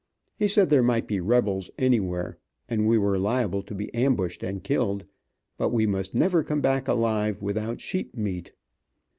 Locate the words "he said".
0.35-0.71